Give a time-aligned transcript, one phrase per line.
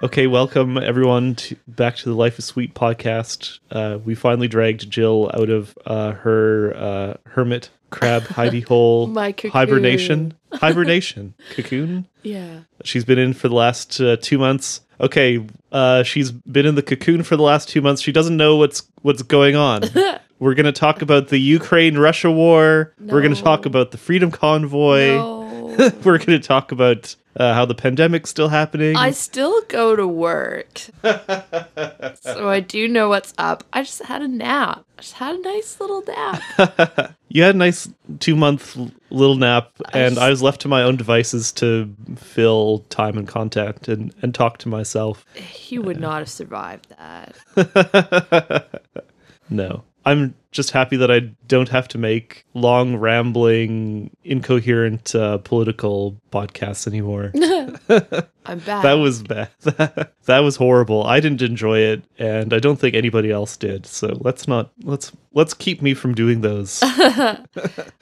[0.00, 3.58] Okay, welcome everyone to, back to the Life is Sweet podcast.
[3.70, 9.32] Uh, we finally dragged Jill out of uh, her uh, hermit crab hidey hole My
[9.32, 9.50] cocoon.
[9.50, 10.34] hibernation.
[10.52, 12.06] Hibernation cocoon.
[12.22, 12.60] Yeah.
[12.84, 14.82] She's been in for the last uh, two months.
[15.00, 18.00] Okay, uh, she's been in the cocoon for the last two months.
[18.00, 19.82] She doesn't know what's what's going on.
[20.38, 22.94] We're gonna talk about the Ukraine Russia war.
[23.00, 25.08] We're gonna talk about the Freedom Convoy.
[25.16, 25.92] No.
[26.04, 28.96] We're gonna talk about uh, how the pandemic's still happening.
[28.96, 30.78] I still go to work.
[31.02, 33.64] so I do know what's up.
[33.72, 34.84] I just had a nap.
[34.98, 37.14] I just had a nice little nap.
[37.28, 37.88] you had a nice
[38.18, 38.76] two month
[39.10, 43.28] little nap, I and I was left to my own devices to fill time and
[43.28, 45.24] content and, and talk to myself.
[45.34, 48.82] he would not have survived that.
[49.50, 49.84] no.
[50.04, 56.86] I'm just happy that I don't have to make long, rambling, incoherent uh, political podcasts
[56.86, 57.32] anymore.
[58.46, 58.82] I'm back.
[58.82, 59.50] that was bad.
[60.24, 61.04] that was horrible.
[61.04, 63.86] I didn't enjoy it, and I don't think anybody else did.
[63.86, 66.80] So let's not let's let's keep me from doing those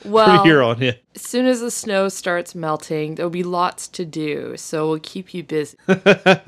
[0.04, 0.94] well, from here on in.
[1.14, 4.56] as soon as the snow starts melting, there'll be lots to do.
[4.56, 5.76] So we'll keep you busy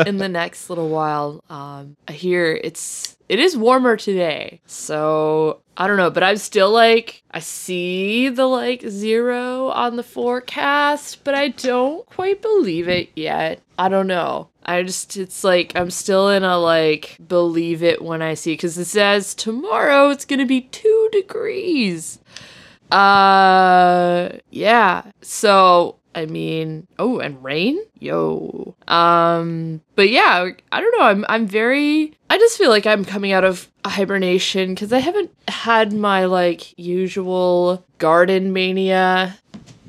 [0.07, 1.43] in the next little while.
[1.51, 6.73] Um, I hear it's it is warmer today, so I don't know, but I'm still
[6.73, 13.11] like I see the like zero on the forecast, but I don't quite believe it
[13.15, 13.63] yet.
[13.79, 14.49] I don't know.
[14.65, 18.77] I just it's like I'm still in a like believe it when I see because
[18.77, 22.19] it says tomorrow it's gonna be two degrees.
[22.91, 25.03] Uh, yeah.
[25.21, 27.79] So, I mean, oh, and rain?
[27.99, 28.75] Yo.
[28.87, 31.05] Um, but yeah, I don't know.
[31.05, 35.31] I'm I'm very I just feel like I'm coming out of hibernation cuz I haven't
[35.49, 39.39] had my like usual garden mania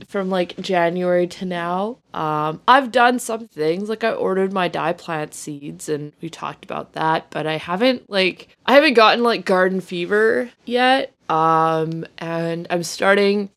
[0.08, 1.98] from like January to now.
[2.14, 6.66] Um, I've done some things like I ordered my dye plant seeds and we talked
[6.66, 11.14] about that, but I haven't like I haven't gotten like garden fever yet.
[11.30, 13.52] Um, and I'm starting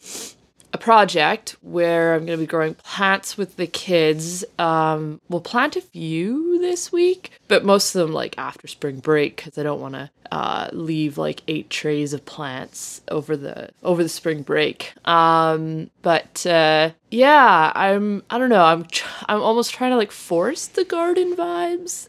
[0.72, 4.44] a project where I'm going to be growing plants with the kids.
[4.58, 9.36] Um, we'll plant a few this week, but most of them like after spring break
[9.36, 14.02] because I don't want to uh, leave like eight trays of plants over the over
[14.02, 14.94] the spring break.
[15.06, 18.64] Um, but uh, yeah, I'm I don't know.
[18.64, 22.08] I'm tr- I'm almost trying to like force the garden vibes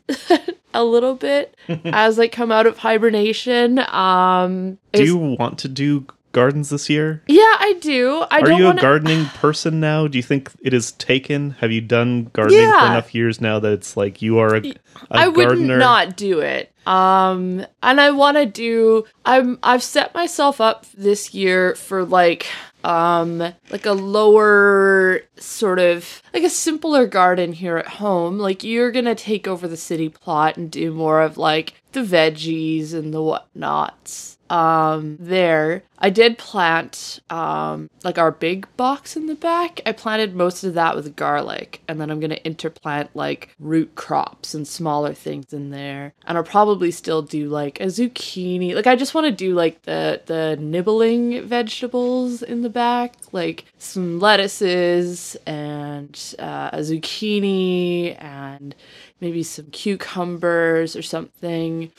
[0.73, 3.79] a little bit as I come out of hibernation.
[3.79, 7.23] Um, Do you want to do gardens this year?
[7.27, 8.25] yeah, I do.
[8.29, 10.07] I Are you wanna- a gardening person now?
[10.07, 11.51] Do you think it is taken?
[11.61, 14.75] Have you done gardening for enough years now that it's like you are a, a
[15.11, 16.71] I would not do it.
[16.85, 19.05] Um, and I want to do.
[19.25, 19.57] I'm.
[19.63, 22.45] I've set myself up this year for like,
[22.83, 23.37] um,
[23.69, 28.37] like a lower sort of like a simpler garden here at home.
[28.37, 32.93] Like you're gonna take over the city plot and do more of like the veggies
[32.93, 34.37] and the whatnots.
[34.49, 39.79] Um, there I did plant um like our big box in the back.
[39.85, 44.53] I planted most of that with garlic, and then I'm gonna interplant like root crops
[44.53, 46.13] and smaller things in there.
[46.27, 48.75] And I'll probably still do like a zucchini.
[48.75, 53.63] Like I just want to do like the the nibbling vegetables in the back, like
[53.77, 58.75] some lettuces and uh, a zucchini and
[59.21, 61.91] maybe some cucumbers or something.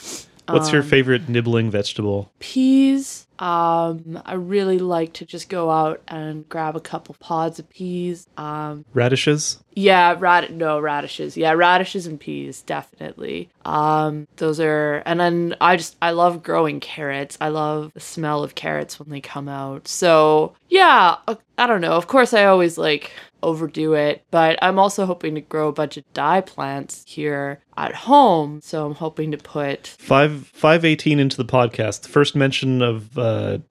[0.49, 2.31] What's your Um, favorite nibbling vegetable?
[2.39, 3.27] peas.
[3.39, 8.27] Um, I really like to just go out and grab a couple pods of peas.
[8.37, 9.59] Um, Radishes?
[9.77, 11.37] yeah, rad no radishes.
[11.37, 13.49] Yeah, radishes and peas definitely.
[13.65, 17.37] Um, those are and then I just I love growing carrots.
[17.41, 19.89] I love the smell of carrots when they come out.
[19.89, 21.93] So, yeah, uh, I don't know.
[21.93, 23.11] Of course I always like
[23.43, 27.95] overdo it, but I'm also hoping to grow a bunch of dye plants here at
[27.95, 28.61] home.
[28.63, 32.07] So I'm hoping to put Five five eighteen into the podcast.
[32.07, 33.24] First mention of uh,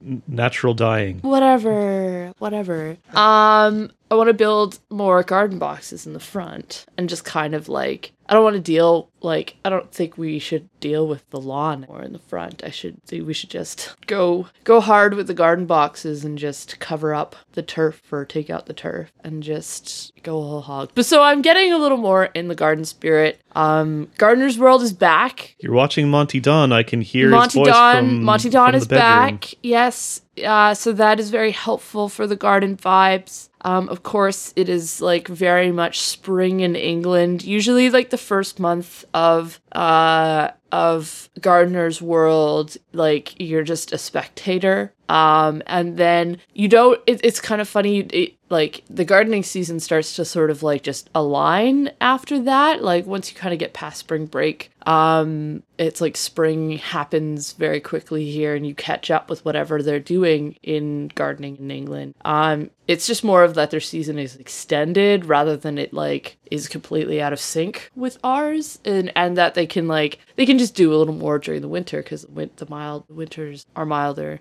[0.06, 1.20] n- natural dyeing.
[1.20, 7.26] whatever whatever um i want to build more garden boxes in the front and just
[7.26, 11.08] kind of like i don't want to deal like i don't think we should deal
[11.08, 14.80] with the lawn or in the front i should think we should just go go
[14.80, 18.74] hard with the garden boxes and just cover up the turf or take out the
[18.74, 22.56] turf and just go whole hog but so i'm getting a little more in the
[22.56, 26.72] garden spirit um gardener's world is back You're watching Monty Don.
[26.72, 29.54] I can hear Monty his voice Don, from Monty Don from is back.
[29.62, 33.50] Yes, uh, so that is very helpful for the garden vibes.
[33.64, 37.44] Um, of course, it is like very much spring in England.
[37.44, 44.92] Usually, like the first month of uh of Gardener's World, like you're just a spectator.
[45.08, 47.00] Um, and then you don't.
[47.06, 48.00] It, it's kind of funny.
[48.00, 52.84] It, like the gardening season starts to sort of like just align after that.
[52.84, 57.80] Like once you kind of get past spring break, um, it's like spring happens very
[57.80, 62.16] quickly here and you catch up with whatever they're doing in gardening in England.
[62.26, 66.68] Um, it's just more of that their season is extended rather than it like is
[66.68, 70.76] completely out of sync with ours and and that they can like they can just
[70.76, 74.40] do a little more during the winter because the mild winters are milder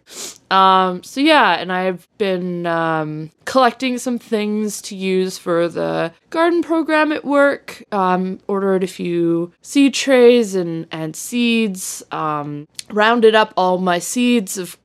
[0.51, 6.63] um so yeah and i've been um collecting some things to use for the garden
[6.63, 13.53] program at work um ordered a few seed trays and and seeds um rounded up
[13.57, 14.79] all my seeds Have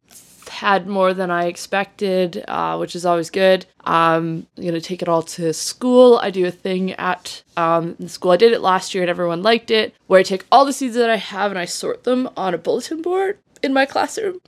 [0.49, 3.65] had more than I expected, uh, which is always good.
[3.83, 6.19] Um, I'm gonna take it all to school.
[6.21, 8.31] I do a thing at um, the school.
[8.31, 10.95] I did it last year and everyone liked it, where I take all the seeds
[10.95, 14.39] that I have and I sort them on a bulletin board in my classroom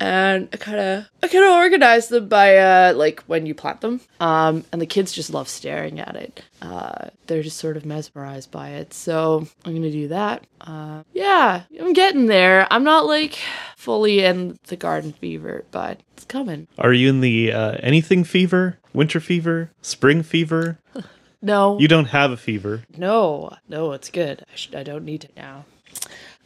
[0.00, 3.80] and I kind of I kind of organize them by uh like when you plant
[3.80, 4.00] them.
[4.20, 6.42] Um, and the kids just love staring at it.
[6.60, 8.94] Uh, they're just sort of mesmerized by it.
[8.94, 10.44] So I'm gonna do that.
[10.60, 12.66] Uh, yeah, I'm getting there.
[12.70, 13.38] I'm not like
[13.76, 16.68] fully in the garden fever, but it's coming.
[16.78, 20.78] Are you in the uh, anything fever, winter fever, spring fever?
[21.42, 22.82] no, you don't have a fever.
[22.96, 24.44] No, no, it's good.
[24.52, 24.74] I should.
[24.74, 25.66] I don't need it now.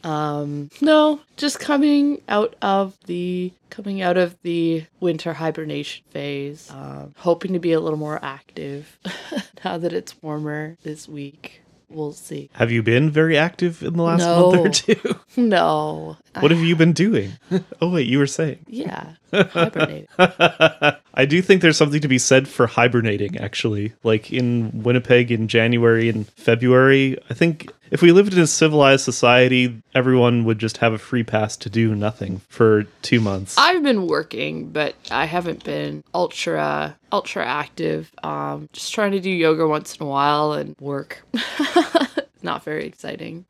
[0.03, 6.69] Um, no, just coming out of the coming out of the winter hibernation phase.
[6.71, 8.97] Um, hoping to be a little more active
[9.65, 11.61] now that it's warmer this week.
[11.89, 12.51] We'll see.
[12.53, 14.51] Have you been very active in the last no.
[14.51, 15.19] month or two?
[15.37, 16.17] No.
[16.39, 17.33] What have you been doing?
[17.81, 18.59] oh wait, you were saying.
[18.67, 19.13] Yeah.
[19.33, 20.07] Hibernating.
[20.17, 23.93] I do think there's something to be said for hibernating actually.
[24.03, 29.03] Like in Winnipeg in January and February, I think if we lived in a civilized
[29.03, 33.55] society, everyone would just have a free pass to do nothing for 2 months.
[33.57, 38.11] I've been working, but I haven't been ultra ultra active.
[38.23, 41.23] Um just trying to do yoga once in a while and work.
[42.41, 43.45] Not very exciting.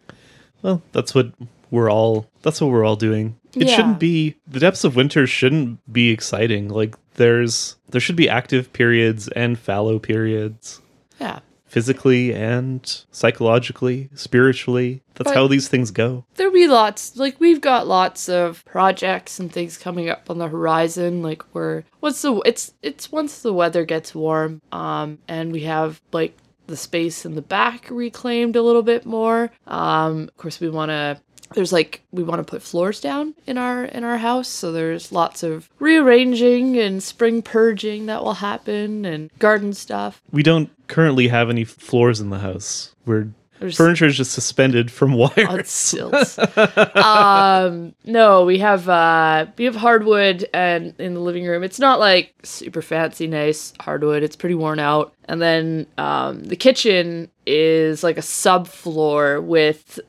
[0.61, 1.31] Well, that's what
[1.71, 3.35] we're all that's what we're all doing.
[3.55, 3.75] It yeah.
[3.75, 6.69] shouldn't be the depths of winter shouldn't be exciting.
[6.69, 10.81] Like there's there should be active periods and fallow periods.
[11.19, 11.39] Yeah.
[11.69, 15.01] Physically and psychologically, spiritually.
[15.15, 16.25] That's but how these things go.
[16.35, 20.47] There'll be lots like we've got lots of projects and things coming up on the
[20.47, 21.21] horizon.
[21.21, 26.01] Like we're what's the it's it's once the weather gets warm, um, and we have
[26.11, 26.37] like
[26.69, 29.51] the space in the back reclaimed a little bit more.
[29.67, 31.19] Um, of course, we want to
[31.53, 35.11] there's like we want to put floors down in our in our house so there's
[35.11, 40.21] lots of rearranging and spring purging that will happen and garden stuff.
[40.31, 42.93] We don't currently have any floors in the house.
[43.05, 43.29] We're
[43.59, 45.93] there's furniture is just suspended from wires.
[46.95, 51.99] um, no, we have uh, we have hardwood, and in the living room, it's not
[51.99, 54.23] like super fancy, nice hardwood.
[54.23, 55.13] It's pretty worn out.
[55.25, 59.99] And then um, the kitchen is like a subfloor with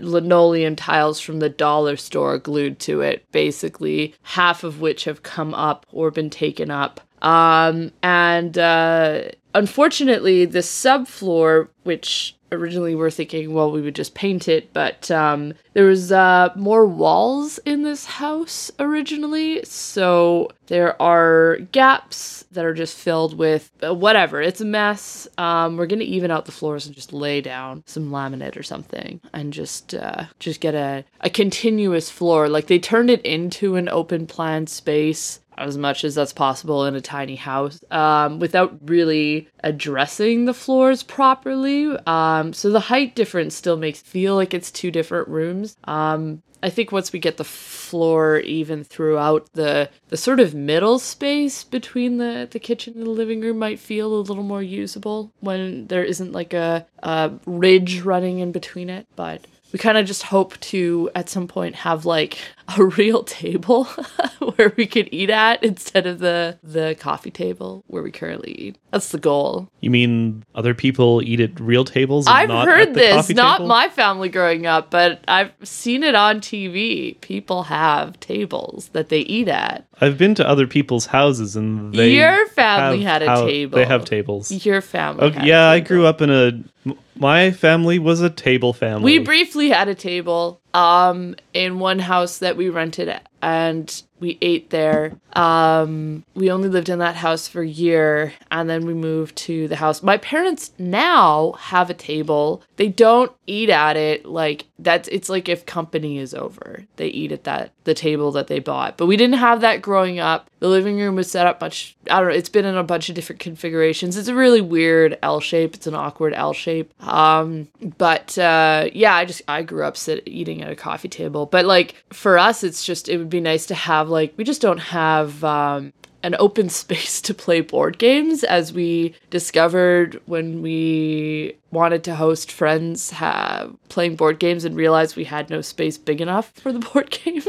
[0.00, 5.54] linoleum tiles from the dollar store glued to it, basically, half of which have come
[5.54, 7.00] up or been taken up.
[7.22, 9.22] Um, and uh,
[9.54, 15.10] unfortunately, the subfloor, which originally we were thinking, well, we would just paint it, but
[15.10, 22.64] um, there was uh, more walls in this house originally, so there are gaps that
[22.64, 24.40] are just filled with uh, whatever.
[24.40, 25.28] It's a mess.
[25.38, 29.20] Um, we're gonna even out the floors and just lay down some laminate or something,
[29.32, 32.48] and just uh, just get a a continuous floor.
[32.48, 36.94] Like they turned it into an open plan space as much as that's possible in
[36.94, 41.96] a tiny house um, without really addressing the floors properly.
[42.06, 45.76] Um, so the height difference still makes feel like it's two different rooms.
[45.84, 50.98] Um, I think once we get the floor even throughout the the sort of middle
[50.98, 55.32] space between the the kitchen and the living room might feel a little more usable
[55.40, 59.06] when there isn't like a, a ridge running in between it.
[59.14, 62.38] But we kind of just hope to at some point have like
[62.76, 63.84] a real table
[64.56, 68.78] where we could eat at instead of the the coffee table where we currently eat.
[68.90, 69.68] That's the goal.
[69.80, 72.26] You mean other people eat at real tables?
[72.26, 73.68] I've heard this, not table?
[73.68, 77.20] my family growing up, but I've seen it on TV.
[77.20, 79.86] People have tables that they eat at.
[80.00, 83.76] I've been to other people's houses and they Your family had a table.
[83.76, 84.50] They have tables.
[84.64, 85.24] Your family.
[85.24, 89.04] Okay, yeah, I grew up in a my family was a table family.
[89.04, 94.70] We briefly had a table um in one house that we rented and we ate
[94.70, 95.12] there.
[95.32, 99.68] Um we only lived in that house for a year and then we moved to
[99.68, 100.02] the house.
[100.02, 102.62] My parents now have a table.
[102.76, 107.32] They don't eat at it like that's it's like if company is over, they eat
[107.32, 108.96] at that the table that they bought.
[108.96, 110.50] But we didn't have that growing up.
[110.60, 111.96] The living room was set up much.
[112.10, 112.34] I don't know.
[112.34, 114.16] It's been in a bunch of different configurations.
[114.16, 115.74] It's a really weird L shape.
[115.74, 116.92] It's an awkward L shape.
[117.02, 121.46] Um, but uh, yeah, I just I grew up sit, eating at a coffee table.
[121.46, 124.60] But like for us, it's just it would be nice to have like we just
[124.60, 131.56] don't have um, an open space to play board games as we discovered when we
[131.70, 136.20] wanted to host friends have playing board games and realized we had no space big
[136.20, 137.42] enough for the board game.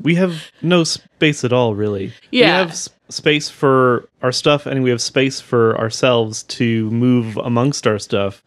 [0.00, 2.12] We have no space at all, really.
[2.30, 2.46] Yeah.
[2.46, 7.36] We have s- space for our stuff, and we have space for ourselves to move
[7.36, 8.42] amongst our stuff.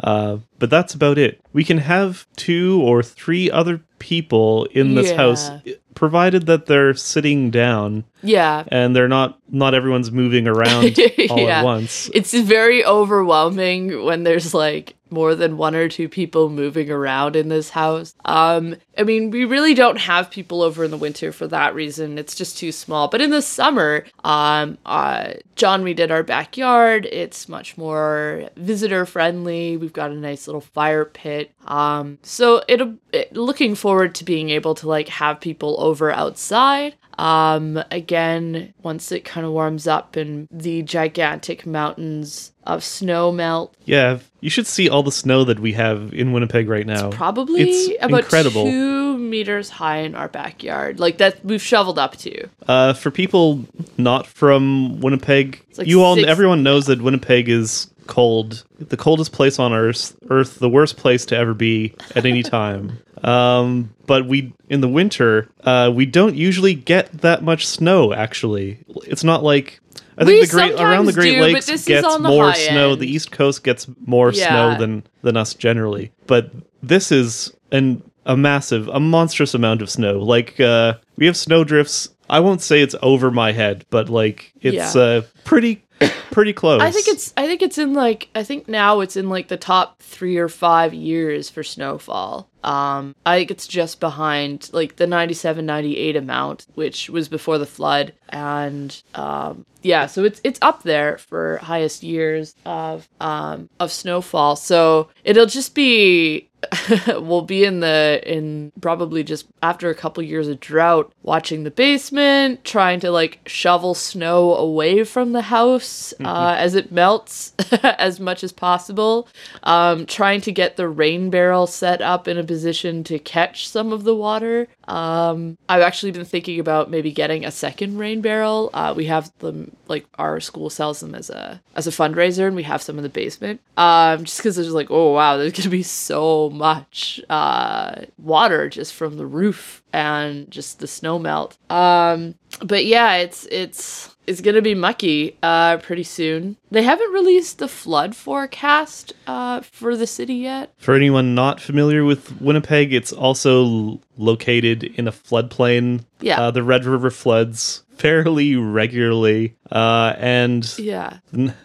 [0.00, 1.40] Uh, but that's about it.
[1.52, 5.16] We can have two or three other people in this Yeah.
[5.16, 5.50] house,
[5.94, 8.64] provided that they're sitting down yeah.
[8.68, 10.98] and they're not not everyone's moving around
[11.30, 11.60] all Yeah.
[11.60, 12.10] at once.
[12.14, 17.48] It's very overwhelming when there's like more than one or two people moving around in
[17.48, 18.14] this house.
[18.24, 22.18] Um, I mean, we really don't have people over in the winter for that reason.
[22.18, 23.06] It's just too small.
[23.06, 27.06] But in the summer, um, uh, Jon redid our backyard.
[27.06, 29.76] It's much more visitor friendly.
[29.76, 31.52] We've got a nice little fire pit.
[31.66, 36.96] Um, so it'll it, looking forward to being able to like have people over outside.
[37.18, 43.74] Um, again, once it kind of warms up and the gigantic mountains of snow melt,
[43.84, 47.10] Yeah, you should see all the snow that we have in Winnipeg right now.
[47.10, 48.64] probably It's about incredible.
[48.64, 52.48] two meters high in our backyard, like that we've shoveled up to.
[52.66, 53.64] Uh, for people
[53.98, 59.32] not from Winnipeg, like you all, six- everyone knows that Winnipeg is cold, the coldest
[59.32, 62.98] place on Earth, Earth, the worst place to ever be at any time.
[63.24, 68.12] Um, but we in the winter, uh, we don't usually get that much snow.
[68.12, 69.80] Actually, it's not like.
[70.18, 72.90] I We think the great around the Great do, Lakes gets more snow.
[72.92, 73.00] end.
[73.00, 74.48] The East Coast gets more Yeah.
[74.48, 76.12] snow than than us generally.
[76.26, 76.50] But
[76.82, 80.18] this is an a massive, a monstrous amount of snow.
[80.18, 82.10] Like uh, we have snow drifts.
[82.28, 85.02] I won't say it's over my head, but like it's Yeah.
[85.02, 85.82] uh, pretty
[86.30, 86.80] pretty close.
[86.82, 89.56] I think it's I think it's in like I think now it's in like the
[89.56, 92.48] top three or five years for snowfall.
[92.64, 97.66] Um, I think it's just behind like the 97, 98 amount, which was before the
[97.66, 103.92] flood, and um, yeah, so it's it's up there for highest years of um of
[103.92, 104.56] snowfall.
[104.56, 106.48] So it'll just be
[107.06, 111.70] we'll be in the in probably just after a couple years of drought watching the
[111.70, 117.52] basement trying to like shovel snow away from the house uh, as it melts
[117.82, 119.28] as much as possible.
[119.62, 123.92] Um, trying to get the rain barrel set up in a position to catch some
[123.92, 124.68] of the water.
[124.86, 128.70] Um, i've actually been thinking about maybe getting a second rain barrel.
[128.74, 132.56] Uh, we have them like our school sells them as a as a fundraiser and
[132.56, 133.60] we have some in the basement.
[133.76, 138.94] Um, just because there's like oh wow there's gonna be so much uh, water just
[138.94, 144.62] from the roof and just the snow melt um, but yeah it's it's it's gonna
[144.62, 150.34] be mucky uh, pretty soon they haven't released the flood forecast uh, for the city
[150.34, 156.04] yet For anyone not familiar with Winnipeg, it's also located in a floodplain.
[156.20, 156.40] Yeah.
[156.40, 159.56] Uh, the Red River floods fairly regularly.
[159.70, 161.18] Uh, and yeah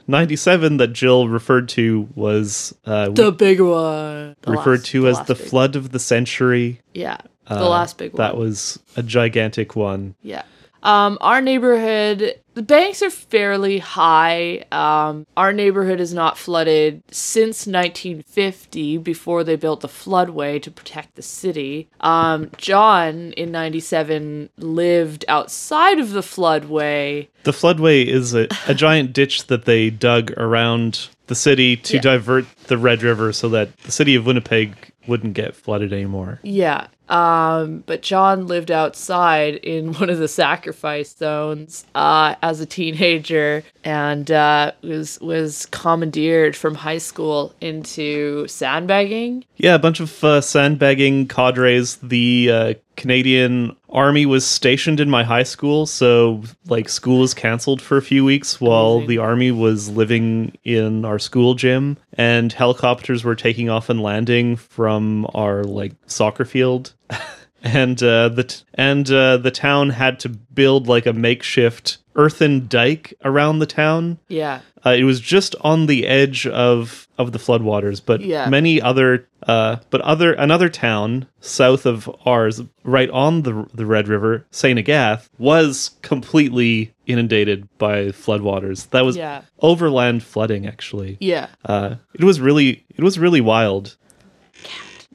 [0.08, 5.22] 97 that Jill referred to was uh, the big one The referred last- to as
[5.24, 6.82] the flood of the century.
[6.94, 7.18] yeah
[7.48, 10.16] the Uh, last big one That was a gigantic one.
[10.22, 10.44] Yeah.
[10.84, 14.64] Um, our neighborhood, the banks are fairly high.
[14.72, 21.16] Um, our neighborhood is not flooded since 1950, before they built the floodway to protect
[21.16, 21.88] the city.
[22.02, 27.28] Um, Jon in 97 lived outside of the floodway.
[27.44, 32.02] The floodway is a, a giant ditch that they dug around the city to Yeah.
[32.02, 36.40] divert the Red River so that the city of Winnipeg wouldn't get flooded anymore.
[36.44, 36.88] Yeah.
[37.10, 43.64] Um, but Jon lived outside in one of the sacrifice zones uh, as a teenager
[43.84, 49.44] and uh, was was commandeered from high school into sandbagging.
[49.58, 51.98] Yeah, a bunch of uh, sandbagging cadres.
[51.98, 57.82] The uh, Canadian Army was stationed in my high school, so like school was canceled
[57.82, 59.08] for a few weeks while Amazing.
[59.10, 64.56] the army was living in our school gym, and helicopters were taking off and landing
[64.56, 66.94] from our like soccer field.
[67.64, 72.68] and uh, the t- and uh, the town had to build like a makeshift earthen
[72.68, 74.60] dike around the town Yeah.
[74.86, 78.48] uh, it was just on the edge of of the floodwaters, but Yeah.
[78.50, 84.08] many other, uh, but other another town south of ours, right on the the Red
[84.08, 88.90] River, Saint Agathe, was completely inundated by floodwaters.
[88.92, 89.42] That was Yeah.
[89.62, 91.18] overland flooding, actually.
[91.20, 91.48] Yeah.
[91.66, 93.96] Uh, it was really it was really wild.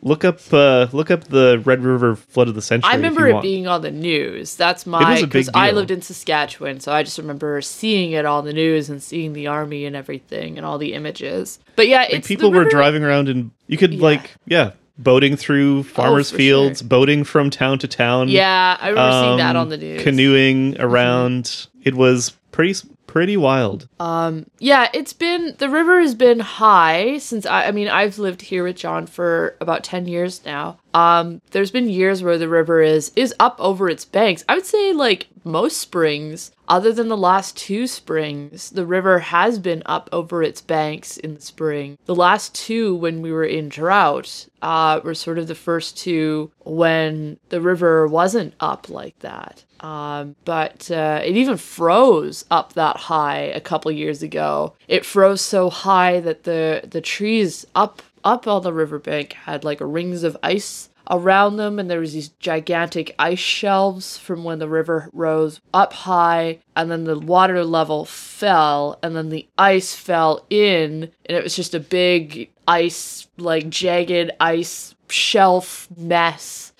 [0.06, 2.90] Look up uh, look up the Red River flood of the century.
[2.92, 3.42] I remember it want.
[3.42, 4.54] being on the news.
[4.54, 8.12] That's my is a big because I lived in Saskatchewan, so I just remember seeing
[8.12, 11.58] it on the news and seeing the army and everything and all the images.
[11.74, 14.02] But yeah, Like, it's people were driving around and you could Yeah.
[14.02, 16.88] like yeah boating through farmers for fields, sure.
[16.88, 18.28] boating from town to town.
[18.28, 19.96] Yeah, I remember seeing that um, on the news.
[20.00, 20.04] Mm-hmm.
[20.04, 21.66] canoeing around.
[21.82, 23.88] It was pretty pretty wild.
[23.98, 28.42] Um, yeah, it's been the river has been high since I, I mean I've lived
[28.42, 30.78] here with Jon for about ten years now.
[30.94, 34.44] Um, there's been years where the river is is up over its banks.
[34.48, 39.58] I would say like most springs, other than the last two springs, the river has
[39.58, 41.98] been up over its banks in the spring.
[42.06, 46.52] The last two, when we were in drought, uh, were sort of the first two
[46.60, 49.64] when the river wasn't up like that.
[49.84, 54.74] Um, but uh, it even froze up that high a couple years ago.
[54.88, 59.78] It froze so high that the the trees up up on the riverbank had like
[59.82, 64.68] rings of ice around them and there was these gigantic ice shelves from when the
[64.70, 70.46] river rose up high and then the water level fell and then the ice fell
[70.48, 76.72] in and it was just a big ice like jagged ice shelf mess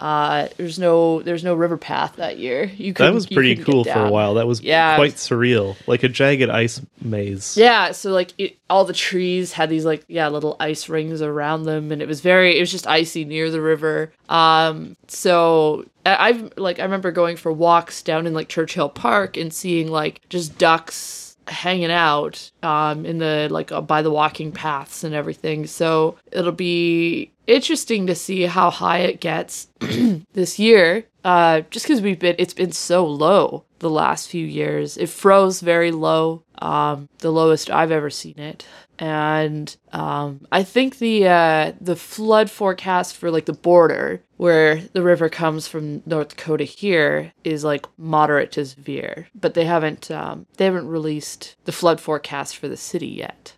[0.00, 4.04] uh there's no there's no river path that year you That was pretty cool for
[4.04, 4.34] a while.
[4.34, 4.96] That was Yeah.
[4.96, 7.56] quite surreal, like a jagged ice maze.
[7.56, 11.64] Yeah, so like it, all the trees had these like yeah little ice rings around
[11.64, 14.12] them, and it was very it was just icy near the river.
[14.28, 19.36] Um, so I- I've like I remember going for walks down in like Churchill Park
[19.36, 24.52] and seeing like just ducks hanging out um in the like uh, by the walking
[24.52, 25.66] paths and everything.
[25.66, 29.68] So it'll be interesting to see how high it gets
[30.32, 31.04] this year.
[31.24, 34.96] Uh, just because we've been it's been so low the last few years.
[34.96, 38.66] It froze very low, um, the lowest I've ever seen it.
[38.98, 45.02] And um, I think the uh, the flood forecast for like the border, where the
[45.02, 49.28] river comes from North Dakota here, is like moderate to severe.
[49.34, 53.54] But they haven't um, they haven't released the flood forecast for the city yet.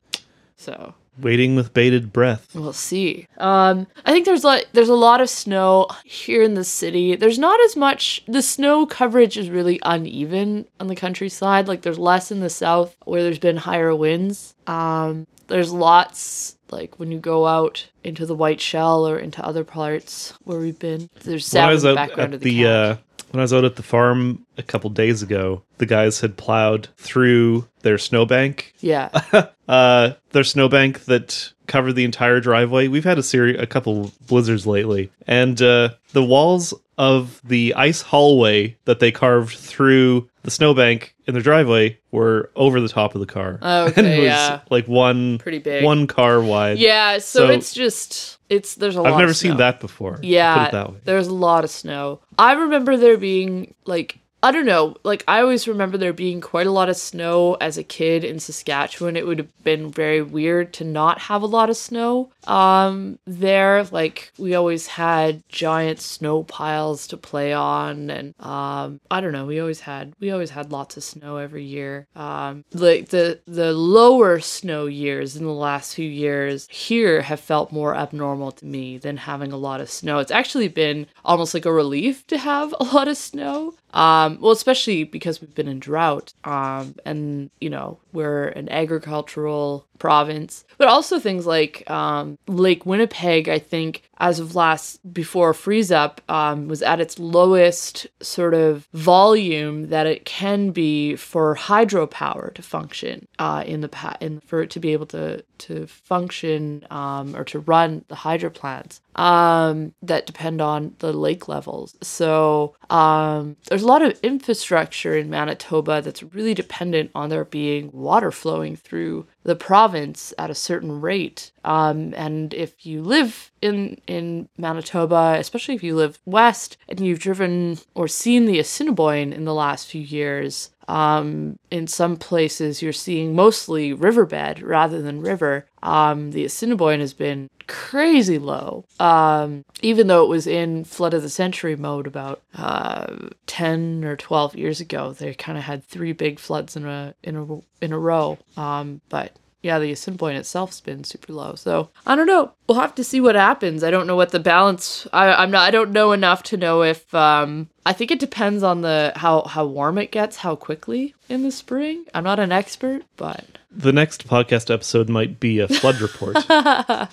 [0.56, 2.54] So Waiting with bated breath.
[2.54, 3.26] We'll see.
[3.38, 7.16] Um, I think there's like there's a lot of snow here in the city.
[7.16, 8.22] There's not as much.
[8.26, 11.68] The snow coverage is really uneven on the countryside.
[11.68, 14.54] Like there's less in the south where there's been higher winds.
[14.66, 20.34] Um, there's lots like when you go out into the Whiteshell or into other parts
[20.44, 21.08] where we've been.
[21.20, 22.96] There's sound in the background at of the, the, uh,
[23.30, 26.88] when I was out at the farm a couple days ago, the guys had plowed
[26.96, 28.74] through their snowbank.
[28.80, 29.10] yeah.
[29.68, 32.88] uh, their snowbank that covered the entire driveway.
[32.88, 38.02] We've had a series, a couple blizzards lately, and uh, the walls of the ice
[38.02, 43.20] hallway that they carved through the snowbank in the driveway were over the top of
[43.20, 43.58] the car.
[43.62, 44.60] Oh, okay, and it was yeah.
[44.70, 45.84] like one Pretty big.
[45.84, 46.78] one car wide.
[46.78, 47.18] Yeah.
[47.18, 49.12] So, So- it's just it's there's a lot.
[49.12, 50.18] I've never seen that before.
[50.22, 50.98] Yeah, put it that way.
[51.04, 52.20] there's a lot of snow.
[52.38, 56.68] I remember there being like I don't know, like I always remember there being quite
[56.68, 59.16] a lot of snow as a kid in Saskatchewan.
[59.16, 63.82] It would have been very weird to not have a lot of snow um there.
[63.84, 69.44] Like we always had giant snow piles to play on and um I don't know,
[69.46, 72.06] we always had we always had lots of snow every year.
[72.14, 77.72] Um like the the lower snow years in the last few years here have felt
[77.72, 80.20] more abnormal to me than having a lot of snow.
[80.20, 83.74] It's actually been almost like a relief to have a lot of snow.
[83.94, 89.86] Um, well, especially because we've been in drought, um, and you know we're an agricultural
[90.00, 93.48] province, but also things like um, Lake Winnipeg.
[93.48, 98.88] I think as of last before freeze up um, was at its lowest sort of
[98.92, 104.62] volume that it can be for hydropower to function uh, in the pa- in for
[104.62, 109.92] it to be able to to function um, or to run the hydro plants um,
[110.02, 111.96] that depend on the lake levels.
[112.02, 117.90] So um, there's a lot of infrastructure in Manitoba that's really dependent on there being
[118.08, 121.52] water flowing through the province at a certain rate.
[121.64, 127.26] Um, and if you live in in Manitoba, especially if you live west and you've
[127.28, 132.92] driven or seen the Assiniboine in the last few years, um, in some places you're
[132.92, 135.66] seeing mostly riverbed rather than river.
[135.82, 138.84] Um, the Assiniboine has been crazy low.
[138.98, 143.14] Um, even though it was in flood of the century mode about uh,
[143.46, 147.36] ten or twelve years ago, they kind of had three big floods in a in
[147.36, 148.38] a in a row.
[148.56, 151.54] Um, but yeah, the Assiniboine itself's been super low.
[151.54, 152.52] So I don't know.
[152.66, 153.82] We'll have to see what happens.
[153.82, 155.06] I don't know what the balance.
[155.12, 155.66] I, I'm not.
[155.66, 157.12] I don't know enough to know if.
[157.14, 161.42] Um, I think it depends on the how how warm it gets, how quickly in
[161.42, 162.04] the spring.
[162.14, 166.36] I'm not an expert, but the next podcast episode might be a flood report.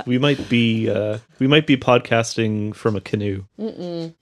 [0.06, 3.46] we might be uh, we might be podcasting from a canoe.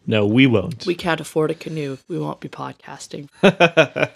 [0.05, 0.85] No, we won't.
[0.85, 1.97] We can't afford a canoe.
[2.07, 3.29] We won't be podcasting.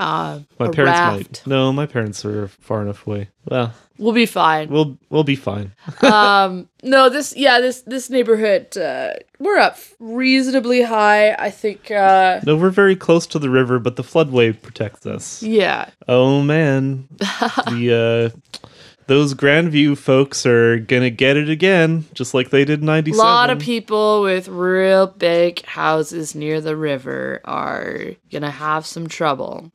[0.00, 1.12] uh, my parents raft.
[1.12, 1.42] might.
[1.46, 3.28] No, my parents are far enough away.
[3.48, 4.70] Well, We'll be fine.
[4.70, 5.72] we'll we'll be fine.
[6.02, 11.34] um, no, this yeah, this this neighborhood uh, we're up reasonably high.
[11.34, 11.90] I think.
[11.90, 15.42] Uh, No, we're very close to the river, but the floodway protects us.
[15.42, 18.38] yeah, Oh man, the uh,
[19.06, 23.50] those Grandview folks are gonna get it again, just like they did in a lot
[23.50, 29.70] of people with real big houses near the river are gonna have some trouble.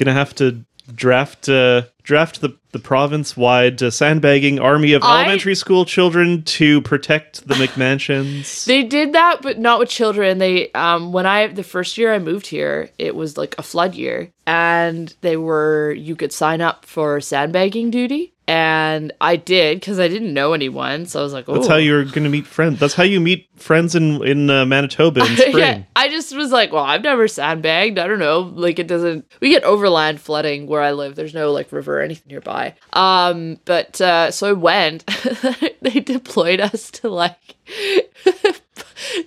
[0.00, 5.20] Gonna have to draft uh, draft the the province wide uh, sandbagging army of I-
[5.20, 8.66] elementary school children to protect the McMansions.
[8.70, 10.38] They did that, but not with children.
[10.38, 13.94] They um when I the first year I moved here, it was like a flood
[13.94, 20.00] year, and they were you could sign up for sandbagging duty, and I did because
[20.00, 22.80] I didn't know anyone, so I was like, That's how you're gonna meet friends.
[22.80, 25.58] That's how you meet friends in in uh, Manitoba in spring.
[25.58, 27.96] yeah, I just was like, well, I've never sandbagged.
[28.00, 28.40] I don't know.
[28.40, 29.30] Like, it doesn't.
[29.40, 31.14] We get overland flooding where I live.
[31.14, 32.74] There's no like river or anything nearby.
[32.92, 35.06] Um, but uh, so I went.
[35.80, 37.54] they deployed us to like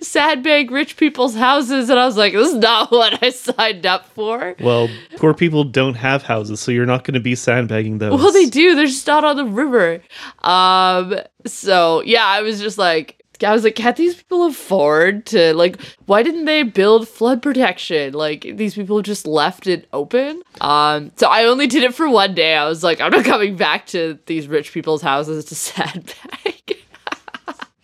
[0.00, 4.06] sandbag rich people's houses, and I was like, this is not what I signed up
[4.06, 4.54] for.
[4.60, 8.18] Well, poor people don't have houses, so you're not going to be sandbagging those.
[8.20, 8.74] Well, they do.
[8.74, 10.02] They're just not on the river.
[10.42, 11.16] Um.
[11.46, 15.80] So yeah, I was just like, I was like, can't these people afford to like?
[16.06, 18.14] Why didn't they build flood protection?
[18.14, 20.42] Like these people just left it open.
[20.60, 21.12] Um.
[21.16, 22.54] So I only did it for one day.
[22.54, 26.53] I was like, I'm not coming back to these rich people's houses to sandbag.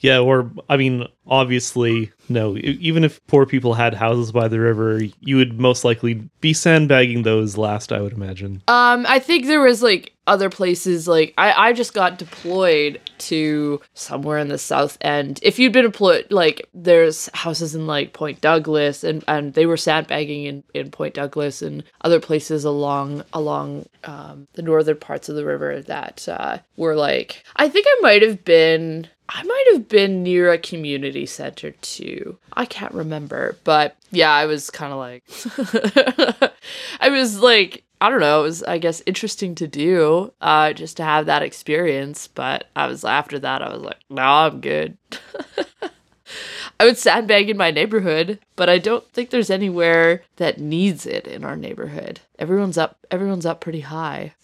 [0.00, 2.56] Yeah, or I mean, obviously, no.
[2.56, 7.22] Even if poor people had houses by the river, you would most likely be sandbagging
[7.22, 7.92] those last.
[7.92, 8.62] I would imagine.
[8.68, 11.08] Um, I think there was like other places.
[11.08, 15.40] Like I, I just got deployed to somewhere in the south end.
[15.42, 19.76] If you'd been deployed, like there's houses in like Point Douglas, and and they were
[19.76, 25.36] sandbagging in in Point Douglas and other places along along um, the northern parts of
[25.36, 27.44] the river that uh, were like.
[27.56, 29.08] I think I might have been.
[29.32, 32.36] I might have been near a community center too.
[32.52, 36.52] I can't remember, but yeah, I was kind of like,
[37.00, 38.40] I was like, I don't know.
[38.40, 42.26] It was, I guess, interesting to do, uh, just to have that experience.
[42.26, 44.98] But I was after that, I was like, no, I'm good.
[46.80, 51.28] I would sandbag in my neighborhood, but I don't think there's anywhere that needs it
[51.28, 52.20] in our neighborhood.
[52.38, 52.98] Everyone's up.
[53.12, 54.34] Everyone's up pretty high,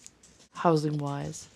[0.53, 1.47] housing wise.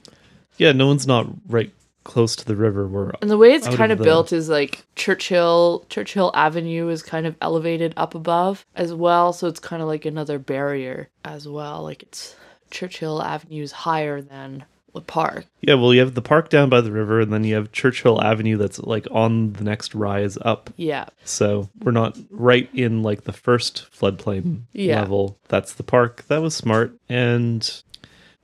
[0.58, 1.72] Yeah, no one's not right
[2.04, 2.88] close to the river.
[2.88, 7.04] We're And the way it's kind of of built is like Churchill Churchill Avenue is
[7.04, 11.48] kind of elevated up above as well, so it's kind of like another barrier as
[11.48, 11.84] well.
[11.84, 12.36] Like it's
[12.72, 15.46] Churchill Avenue is higher than the park.
[15.62, 15.76] yeah.
[15.76, 18.58] Well, you have the park down by the river, and then you have Churchill Avenue
[18.58, 20.70] that's like on the next rise up.
[20.76, 21.06] Yeah.
[21.24, 25.00] So we're not right in like the first floodplain Yeah.
[25.00, 25.38] level.
[25.48, 26.26] That's the park.
[26.28, 27.82] That was smart, and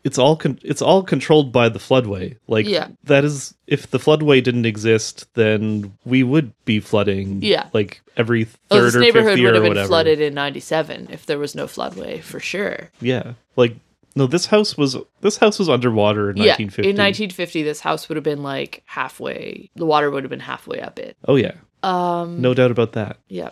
[0.03, 2.37] it's all con- it's all controlled by the floodway.
[2.47, 2.87] Like Yeah.
[3.03, 7.41] that is if the floodway didn't exist, then we would be flooding.
[7.41, 7.67] Yeah.
[7.73, 9.87] like every third Oh, this or neighborhood fifth year would have been whatever.
[9.87, 12.89] flooded in 97 if there was no floodway for sure.
[13.01, 13.75] Yeah, like
[14.15, 16.53] no, this house was this house was underwater in Yeah.
[16.57, 16.89] 1950.
[16.89, 20.79] In 1950 this house would have been like halfway the water would have been halfway
[20.79, 21.17] up it.
[21.27, 23.17] oh yeah, Um no doubt about that.
[23.27, 23.49] Yeah.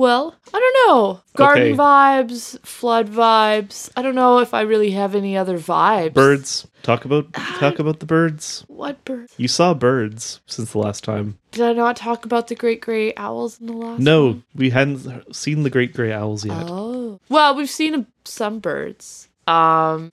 [0.00, 1.20] Well, I don't know.
[1.36, 1.76] Garden Okay.
[1.76, 3.90] vibes, flood vibes.
[3.94, 6.14] I don't know if I really have any other vibes.
[6.14, 6.66] Birds.
[6.82, 8.64] Talk about talk about the birds.
[8.68, 9.28] What bird?
[9.36, 11.36] You saw birds since the last time.
[11.50, 14.00] Did I not talk about the great gray owls in the last?
[14.00, 16.56] No, we hadn't seen the great gray owls yet.
[16.66, 17.20] Oh.
[17.28, 19.28] Well, we've seen some birds.
[19.46, 20.12] Um,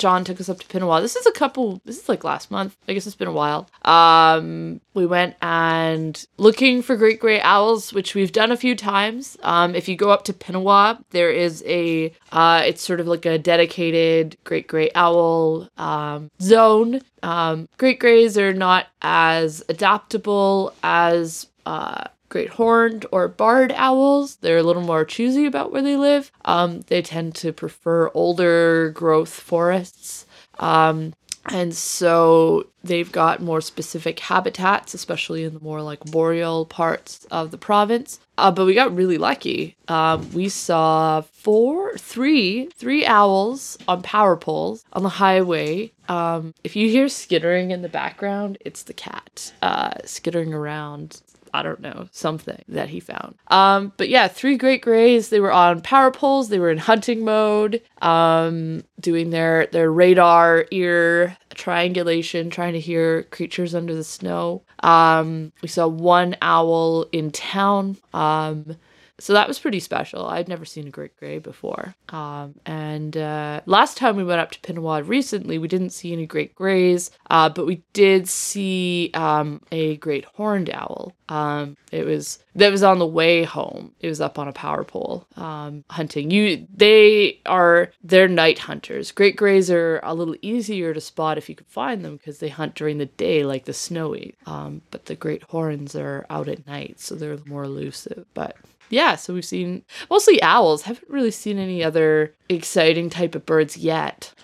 [0.00, 1.02] John took us up to Pinawa.
[1.02, 1.82] This is a couple.
[1.84, 2.74] This is like last month.
[2.88, 3.68] I guess it's been a while.
[3.84, 9.36] Um, we went and looking for great gray owls, which we've done a few times.
[9.42, 12.12] Um, if you go up to Pinawa, there is a.
[12.32, 17.02] Uh, it's sort of like a dedicated great gray owl um, zone.
[17.22, 21.46] Um, great grays are not as adaptable as.
[21.66, 24.36] Uh, great horned or barred owls.
[24.36, 26.32] They're a little more choosy about where they live.
[26.46, 30.24] Um, they tend to prefer older growth forests.
[30.58, 31.12] Um,
[31.46, 37.50] and so they've got more specific habitats, especially in the more like boreal parts of
[37.50, 38.20] the province.
[38.36, 39.76] Uh, but we got really lucky.
[39.88, 45.92] Um, we saw four, three, three owls on power poles on the highway.
[46.08, 51.62] Um, if you hear skittering in the background, it's the cat uh, skittering around I
[51.62, 53.34] don't know, something that he found.
[53.48, 55.28] Um, but yeah, three great grays.
[55.28, 56.48] They were on power poles.
[56.48, 63.24] They were in hunting mode, um, doing their their radar ear triangulation, trying to hear
[63.24, 64.62] creatures under the snow.
[64.82, 67.96] Um, we saw one owl in town.
[68.14, 68.76] Um,
[69.20, 70.26] so that was pretty special.
[70.26, 71.94] I'd never seen a great gray before.
[72.08, 76.26] Um, and uh, last time we went up to Pinawa recently, we didn't see any
[76.26, 81.14] great grays, uh, but we did see um, a great horned owl.
[81.28, 83.92] Um, it was that was on the way home.
[84.00, 86.30] It was up on a power pole um, hunting.
[86.30, 89.12] You they are they're night hunters.
[89.12, 92.48] Great grays are a little easier to spot if you can find them because they
[92.48, 94.34] hunt during the day like the snowy.
[94.46, 98.26] Um, but the great horns are out at night, so they're more elusive.
[98.34, 98.56] But
[98.90, 100.82] yeah, so we've seen mostly owls.
[100.82, 104.34] Haven't really seen any other exciting type of birds yet.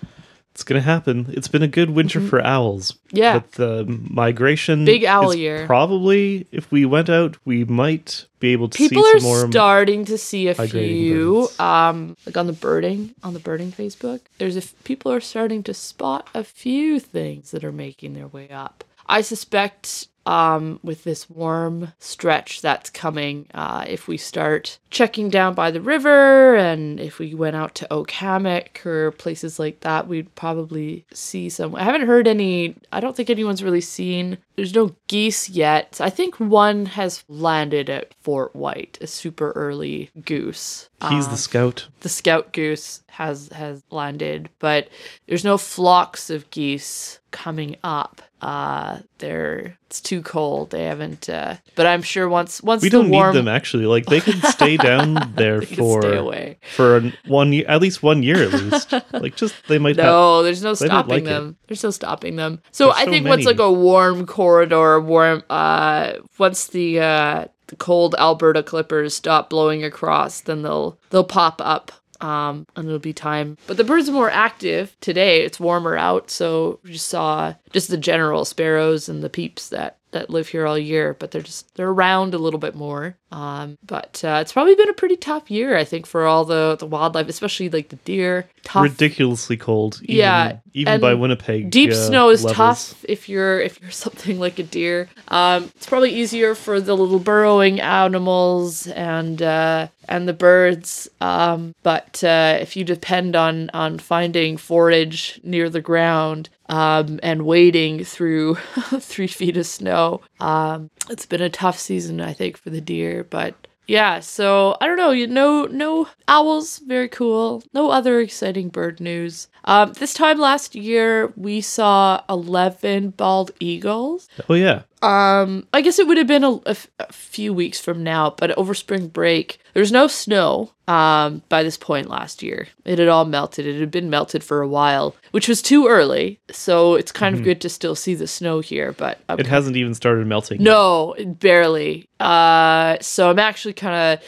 [0.57, 1.27] It's gonna happen.
[1.35, 2.93] It's been a good winter for owls.
[2.93, 3.17] Mm-hmm.
[3.19, 3.39] Yeah.
[3.41, 5.67] But the migration Big owl is year.
[5.67, 9.51] Probably if we went out, we might be able to People see are some more
[9.51, 14.21] starting to see a few, um, like on the birding, on the birding Facebook.
[14.39, 18.29] There's a f- people are starting to spot a few things that are making their
[18.29, 18.83] way up.
[19.07, 25.55] I suspect um, with this warm stretch that's coming, uh, if we start checking down
[25.55, 30.09] by the river and if we went out to Oak Hammock or places like that,
[30.09, 31.75] we'd probably see some.
[31.75, 35.99] I haven't heard any, I don't think anyone's really seen, there's no geese yet.
[36.01, 40.88] I think one has landed at FortWhyte, a super early goose.
[41.11, 41.88] He's Um, the scout.
[42.01, 44.88] the scout goose has has landed, but
[45.27, 48.23] there's no flocks of geese coming up.
[48.40, 50.71] Uh, they're it's too cold.
[50.71, 51.29] They haven't.
[51.29, 53.85] Uh, but I'm sure once once We don't warm, need them actually.
[53.87, 56.59] Like they can stay down there they can for stay away.
[56.75, 58.92] for one year, at least one year at least.
[59.12, 60.07] like just they might have.
[60.07, 61.27] No, there's no stopping like it.
[61.27, 61.57] them.
[61.66, 62.62] There's no stopping them.
[62.73, 67.45] So There's I so think once like a warm corridor, warm uh once the uh
[67.67, 71.91] the cold Alberta clippers stop blowing across, then they'll they'll pop up.
[72.19, 73.59] Um, and it'll be time.
[73.67, 75.43] But the birds are more active today.
[75.43, 79.99] It's warmer out, so we just saw just the general sparrows and the peeps that
[80.12, 81.14] that live here all year.
[81.14, 83.16] But they're just they're around a little bit more.
[83.33, 86.77] Um, but uh, it's probably been a pretty tough year, I think, for all the
[86.79, 88.49] the wildlife, especially like the deer.
[88.62, 90.01] Tough ridiculously cold.
[90.05, 91.71] Even, Yeah, even and by Winnipeg.
[91.71, 92.57] deep uh, snow is levels.
[92.90, 96.97] tough if you're if you're something like a deer um it's probably easier for the
[96.97, 103.71] little burrowing animals and uh and the birds um but uh if you depend on
[103.73, 108.55] on finding forage near the ground um and wading through
[109.01, 113.25] three feet of snow um it's been a tough season i think for the deer
[113.25, 113.55] but
[113.87, 115.13] yeah, so I don't know.
[115.13, 117.63] You know, no owls, very cool.
[117.73, 119.49] No other exciting bird news.
[119.65, 124.29] Um, this time last year, we saw eleven bald eagles.
[124.49, 124.83] Oh yeah.
[125.03, 128.35] Um, I guess it would have been a, a f- a few weeks from now,
[128.39, 130.71] but over spring break, there's no snow.
[130.89, 133.67] Um, by this point last year, it had all melted.
[133.67, 136.39] It had been melted for a while, which was too early.
[136.51, 139.77] So it's kind of good to still see the snow here, but I'm It hasn't
[139.77, 140.63] even started melting.
[140.63, 142.09] no, barely.
[142.21, 144.25] Uh, so I'm actually kind of.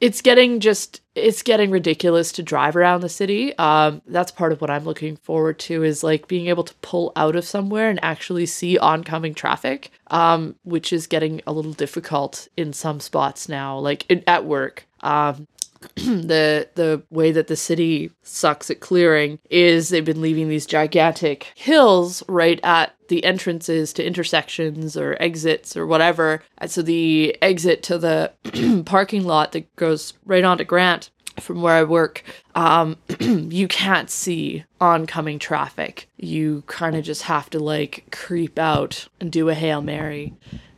[0.00, 1.00] It's getting just.
[1.14, 3.56] It's getting ridiculous to drive around the city.
[3.58, 7.10] Um, that's part of what I'm looking forward to is like being able to pull
[7.16, 9.90] out of somewhere and actually see oncoming traffic.
[10.08, 14.86] Um, which is getting a little difficult in some spots now, like in, at work.
[15.00, 15.46] Um,
[15.94, 21.52] the the way that the city sucks at clearing is they've been leaving these gigantic
[21.54, 26.42] hills right at the entrances to intersections or exits or whatever.
[26.58, 31.10] And so the exit to the parking lot that goes right onto Grant
[31.40, 32.22] from where I work,
[32.54, 36.08] um, you can't see oncoming traffic.
[36.16, 40.34] You kind of just have to like creep out and do a Hail Mary.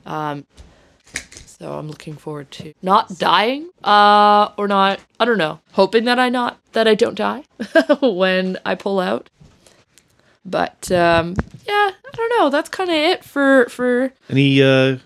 [0.07, 0.47] Um,
[1.61, 4.99] so I'm looking forward to not dying, uh, or not.
[5.21, 5.61] I don't know.
[5.73, 7.45] Hoping that I not that I don't die
[8.01, 9.29] when I pull out.
[10.43, 11.35] But um,
[11.69, 12.49] yeah, I don't know.
[12.49, 14.13] That's kind of it for for.
[14.31, 14.97] Any uh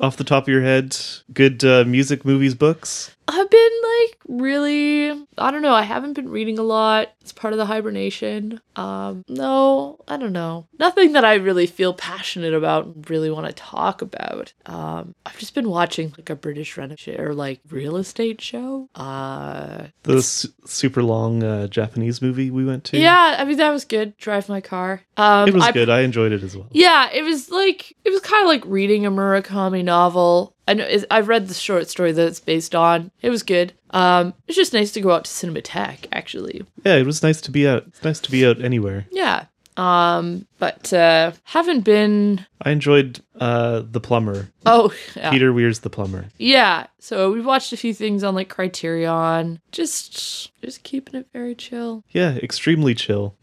[0.00, 0.96] off the top of your head,
[1.32, 3.14] good uh, music, movies, books?
[3.30, 5.10] I've been like really.
[5.36, 5.74] I don't know.
[5.74, 7.10] I haven't been reading a lot.
[7.20, 8.60] It's part of the hibernation.
[8.74, 10.66] Um, no, I don't know.
[10.78, 14.54] Nothing that I really feel passionate about and really want to talk about.
[14.66, 18.88] Um, I've just been watching like a British renovation or like real estate show.
[18.94, 22.98] Uh, The su- super long uh, Japanese movie we went to.
[22.98, 24.16] Yeah, I mean that was good.
[24.16, 25.02] Drive my car.
[25.18, 25.90] Um, it was I- good.
[25.90, 26.68] I enjoyed it as well.
[26.72, 30.54] Yeah, it was like it was kind of like reading a Murakami novel.
[30.68, 33.10] I know it's- I've read the short story that it's based on.
[33.22, 33.72] It was good.
[33.90, 36.06] Um, it's just nice to go out to Cinematheque.
[36.12, 37.84] Actually, Yeah, it was nice to be out.
[37.88, 39.06] It's nice to be out anywhere.
[39.10, 39.46] yeah.
[39.78, 42.44] Um, but uh, haven't been.
[42.60, 44.48] I enjoyed uh, The Plumber.
[44.66, 45.30] Oh, yeah.
[45.30, 46.24] Peter Weir's The Plumber.
[46.36, 46.88] Yeah.
[46.98, 49.60] So we've watched a few things on like Criterion.
[49.70, 52.02] Just, just keeping it very chill.
[52.10, 53.36] Yeah, extremely chill.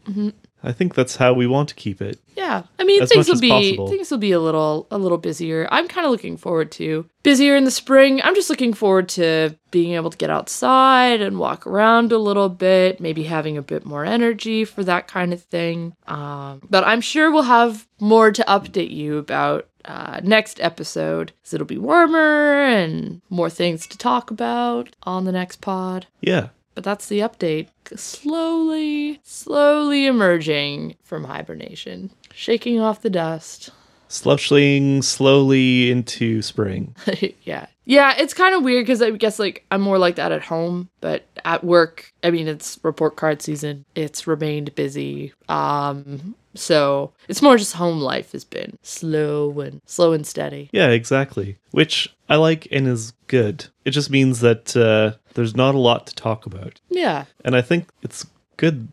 [0.64, 2.18] I think that's how we want to keep it.
[2.36, 3.88] Yeah, I mean As things will be possible.
[3.88, 5.68] things will be a little a little busier.
[5.70, 8.20] I'm kind of looking forward to busier in the spring.
[8.22, 12.48] I'm just looking forward to being able to get outside and walk around a little
[12.48, 15.94] bit, maybe having a bit more energy for that kind of thing.
[16.08, 21.32] Um, but I'm sure we'll have more to update you about uh, next episode.
[21.44, 26.06] 'cause it'll be warmer and more things to talk about on the next pod.
[26.20, 26.48] Yeah.
[26.76, 27.68] But that's the update.
[27.96, 33.70] Slowly, slowly emerging from hibernation, shaking off the dust.
[34.08, 36.94] Slushing slowly into spring.
[37.44, 37.66] yeah.
[37.84, 40.88] Yeah, it's kind of weird because I guess like I'm more like that at home,
[41.00, 43.84] but at work, I mean, it's report card season.
[43.94, 45.32] It's remained busy.
[45.48, 50.68] Um, so it's more just home life has been slow and slow and steady.
[50.72, 51.58] Yeah, exactly.
[51.70, 53.66] Which I like and is good.
[53.84, 56.80] It just means that uh, there's not a lot to talk about.
[56.88, 57.26] Yeah.
[57.44, 58.88] And I think it's good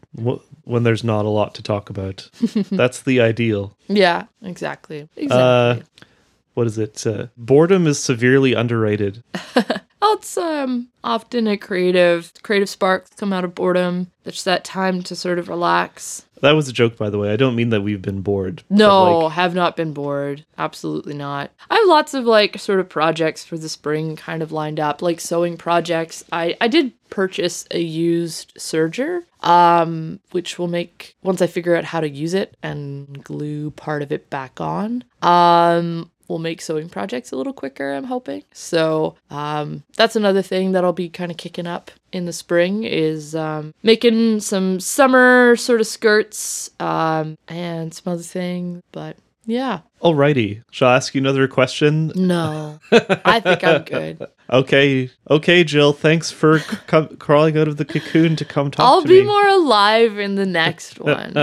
[0.63, 2.29] when there's not a lot to talk about.
[2.71, 3.75] That's the ideal.
[3.87, 5.07] Yeah, exactly.
[5.15, 5.81] Exactly.
[5.81, 6.05] Uh,
[6.53, 7.05] what is it?
[7.05, 9.23] Uh, boredom is severely underrated.
[10.23, 14.09] It's um often a creative creative sparks come out of boredom.
[14.23, 16.25] It's that time to sort of relax.
[16.43, 17.31] That was a joke, by the way.
[17.31, 18.63] I don't mean that we've been bored.
[18.69, 20.45] No, like, have not been bored.
[20.57, 21.51] Absolutely not.
[21.69, 25.01] I have lots of like sort of projects for the spring kind of lined up,
[25.01, 26.21] like sewing projects.
[26.33, 31.85] I I did purchase a used serger, um, which will make once I figure out
[31.85, 35.05] how to use it and glue part of it back on.
[35.21, 38.43] Um, will make sewing projects a little quicker, I'm hoping.
[38.53, 42.83] So, um, that's another thing that I'll be kind of kicking up in the spring
[42.83, 48.81] is um, making some summer sort of skirts um, and some other things.
[48.91, 50.63] But yeah, Alrighty.
[50.71, 52.11] Shall I ask you another question?
[52.15, 54.25] no, I think I'm good.
[54.49, 55.09] Okay.
[55.31, 55.93] Okay, Jill.
[55.93, 59.23] Thanks for c- com- crawling out of the cocoon to come talk I'll to be
[59.23, 61.33] more alive in the next one.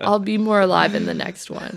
[0.00, 1.70] I'll be more alive in the next one.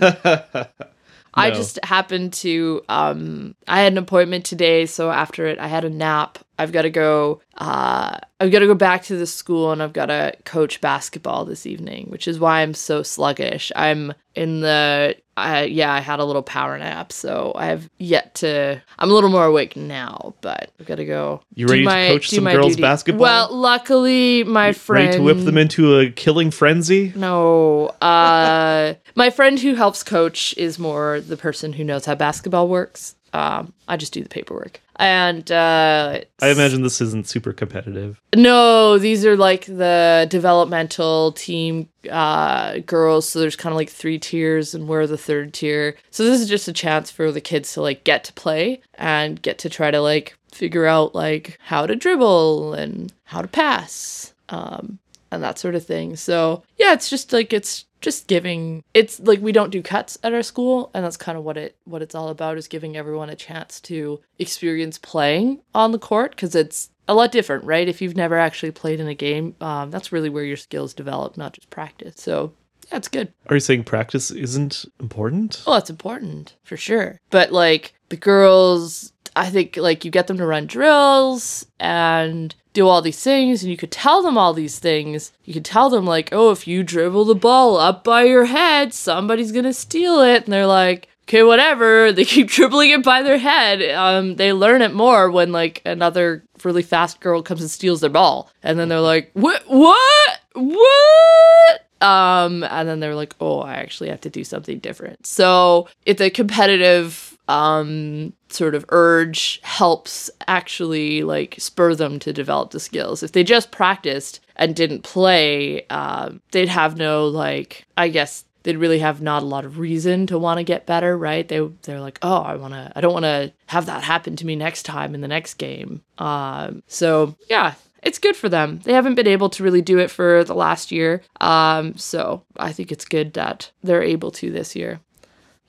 [1.36, 5.84] I just happened to um I had an appointment today, so after it I had
[5.84, 6.38] a nap.
[6.58, 9.94] I've got to go uh I've got to go back to the school and I've
[9.94, 13.72] got to coach basketball this evening, which is why I'm so sluggish.
[13.74, 18.34] I'm in the I yeah, I had a little power nap, so I have yet
[18.36, 21.40] to I'm a little more awake now, but I've got to go.
[21.54, 22.82] You ready to my- coach some girls' duty.
[22.82, 23.22] basketball?
[23.22, 27.12] Well, luckily my friend Ready to whip them into a killing frenzy?
[27.16, 27.86] no.
[28.00, 33.14] Uh my friend who helps coach is more the person who knows how basketball works.
[33.32, 34.80] Um I just do the paperwork.
[34.98, 38.20] And uh I imagine this isn't super competitive.
[38.34, 44.18] no, these are like the developmental team uh girls, so there's kind of like three
[44.18, 45.96] tiers and we're the third tier.
[46.10, 49.40] So this is just a chance for the kids to like get to play and
[49.42, 54.32] get to try to like figure out like how to dribble and how to pass.
[54.48, 54.98] Um
[55.30, 56.16] and that sort of thing.
[56.16, 60.34] So yeah, it's just like it's just giving it's like we don't do cuts at
[60.34, 63.30] our school and that's kind of what it what it's all about is giving everyone
[63.30, 67.88] a chance to experience playing on the court because it's a lot different right?
[67.88, 71.36] If you've never actually played in a game um, that's really where your skills develop
[71.36, 72.14] not just practice.
[72.18, 72.52] So
[72.90, 73.32] yeah it's good.
[73.48, 75.62] Are you saying practice isn't important?
[75.66, 77.20] well it's important for sure.
[77.30, 82.86] But like the girls i think like you get them to run drills and do
[82.86, 85.32] all these things and you could tell them all these things.
[85.44, 88.92] You could tell them like oh if you dribble the ball up by your head
[88.92, 90.44] somebody's gonna steal it.
[90.44, 92.12] And they're like okay whatever.
[92.16, 93.82] They keep dribbling it by their head.
[93.96, 98.10] Um they learn it more when like another really fast girl comes and steals their
[98.10, 98.50] ball.
[98.62, 100.40] And then they're like what what?
[100.52, 101.86] What?
[102.02, 105.26] Um and then they're like oh i actually have to do something different.
[105.26, 112.70] So it's a competitive um sort of urge helps actually like spur them to develop
[112.70, 118.08] the skills if they just practiced and didn't play um they'd have no like i
[118.08, 121.48] guess they'd really have not a lot of reason to want to get better right
[121.48, 124.46] they they're like oh i want to i don't want to have that happen to
[124.46, 127.74] me next time in the next game um so yeah
[128.06, 128.78] it's good for them.
[128.84, 131.22] They haven't been able to really do it for the last year.
[131.40, 135.00] Um, so I think it's good that they're able to this year.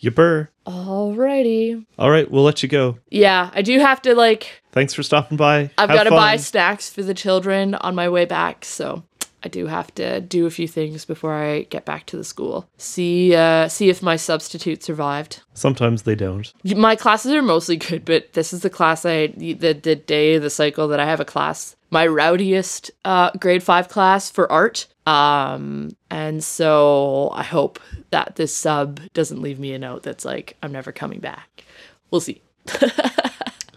[0.02, 0.50] Yipper.
[0.66, 1.86] Alrighty.
[1.98, 2.98] All right, we'll let you go.
[3.10, 5.71] Yeah, I do have to like Thanks for stopping by.
[5.78, 9.04] I've got to buy snacks for the children on my way back, so
[9.44, 12.67] I do have to do a few things before I get back to the school.
[12.78, 15.42] See uh see if my substitute survived.
[15.54, 16.52] Sometimes they don't.
[16.63, 20.44] My classes are mostly good, but this is the class I the the day of
[20.44, 21.76] the cycle that I have a class.
[21.92, 27.80] My rowdiest uh grade 5 class for art Um, and so I hope
[28.12, 31.64] that this sub doesn't leave me a note that's like, I'm never coming back.
[32.12, 32.42] We'll see.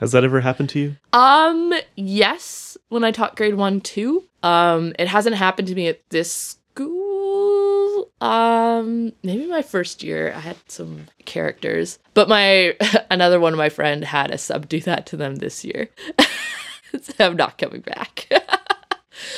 [0.01, 0.97] Has that ever happened to you?
[1.13, 4.25] Um, yes, when I taught grade one, two.
[4.43, 8.11] Um, it hasn't happened to me at this school.
[8.21, 12.77] Um, maybe my first year I had some characters, but my
[13.11, 15.91] another one of my friend had a sub do that to them this year.
[17.03, 18.27] so I'm not coming back.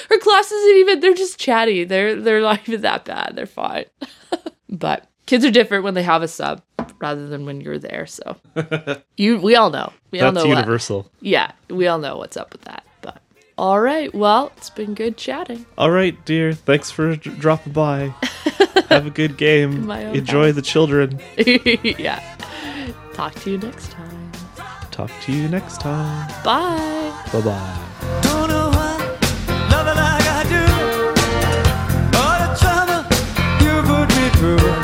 [0.09, 1.85] Her class isn't even they're just chatty.
[1.85, 3.33] They're they're not even that bad.
[3.35, 3.85] They're fine.
[4.69, 6.63] but kids are different when they have a sub
[7.01, 8.07] rather than when you're there.
[8.07, 8.37] So
[9.17, 9.93] you we all know.
[10.11, 11.11] We all That's know what- universal.
[11.21, 12.85] yeah, we all know what's up with that.
[13.01, 13.21] But
[13.59, 15.67] all right, well, it's been good chatting.
[15.79, 16.53] All right, dear.
[16.53, 18.15] Thanks for d- dropping by.
[18.89, 19.91] Have a good game.
[19.91, 20.55] Enjoy house.
[20.55, 21.19] the children.
[21.37, 22.21] yeah.
[23.15, 24.33] Talk to you next time.
[24.91, 26.29] Talk to you next time.
[26.45, 27.23] Bye.
[27.33, 28.29] Bye bye.
[34.43, 34.82] Put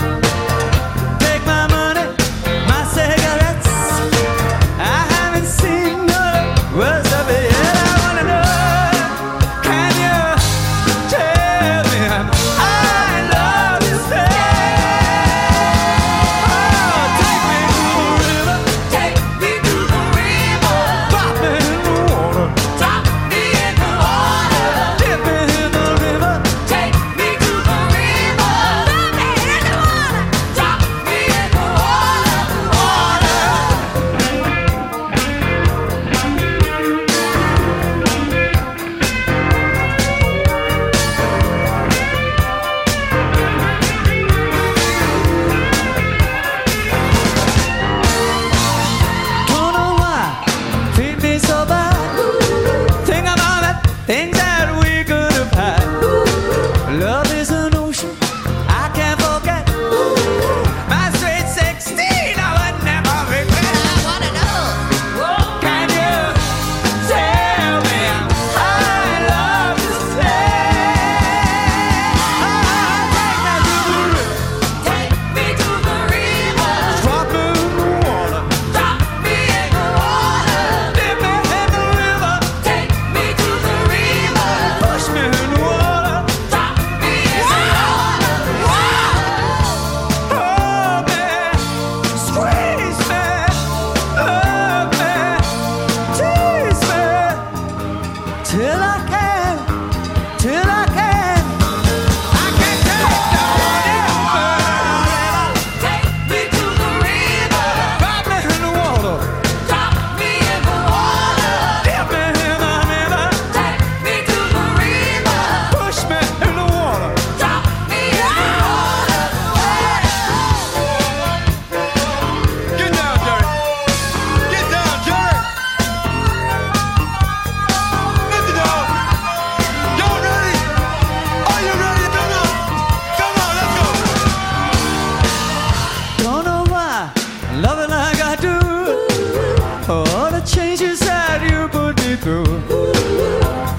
[139.99, 142.47] All the changes that you put me through.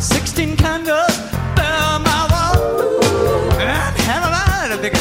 [0.02, 1.16] Sixteen candles
[1.56, 2.58] down my wall.
[3.60, 3.96] And
[4.26, 4.99] of a the biggest